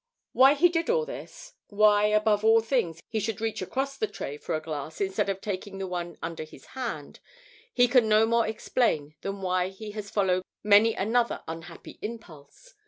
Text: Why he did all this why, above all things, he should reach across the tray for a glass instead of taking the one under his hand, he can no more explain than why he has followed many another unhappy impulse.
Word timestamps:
Why 0.33 0.55
he 0.55 0.67
did 0.67 0.89
all 0.89 1.05
this 1.05 1.53
why, 1.67 2.05
above 2.05 2.43
all 2.43 2.59
things, 2.61 3.01
he 3.07 3.19
should 3.19 3.39
reach 3.39 3.61
across 3.61 3.95
the 3.95 4.07
tray 4.07 4.35
for 4.35 4.55
a 4.55 4.59
glass 4.59 4.99
instead 4.99 5.29
of 5.29 5.39
taking 5.41 5.77
the 5.77 5.85
one 5.85 6.17
under 6.23 6.43
his 6.43 6.65
hand, 6.73 7.19
he 7.71 7.87
can 7.87 8.09
no 8.09 8.25
more 8.25 8.47
explain 8.47 9.13
than 9.21 9.43
why 9.43 9.67
he 9.69 9.91
has 9.91 10.09
followed 10.09 10.41
many 10.63 10.95
another 10.95 11.43
unhappy 11.47 11.99
impulse. 12.01 12.73